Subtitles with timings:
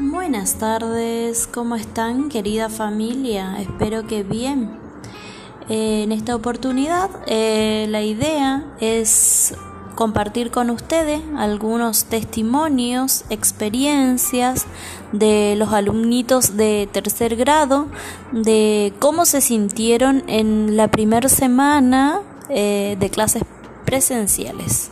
[0.00, 3.60] Buenas tardes, ¿cómo están querida familia?
[3.60, 4.76] Espero que bien.
[5.68, 9.54] Eh, en esta oportunidad eh, la idea es
[9.94, 14.66] compartir con ustedes algunos testimonios, experiencias
[15.12, 17.86] de los alumnitos de tercer grado,
[18.32, 23.44] de cómo se sintieron en la primera semana eh, de clases
[23.84, 24.90] presenciales.